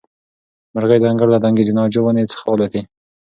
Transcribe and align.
مرغۍ 0.73 0.99
د 1.01 1.05
انګړ 1.11 1.27
له 1.33 1.39
دنګې 1.43 1.63
ناجو 1.77 2.01
ونې 2.03 2.23
څخه 2.31 2.43
والوتې. 2.47 2.81